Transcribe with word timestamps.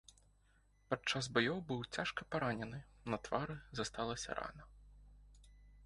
Падчас 0.93 1.29
баёў 1.35 1.59
быў 1.69 1.79
цяжка 1.97 2.21
паранены, 2.37 2.79
на 3.15 3.23
твары 3.29 3.55
засталася 3.81 4.29
рана. 4.41 4.63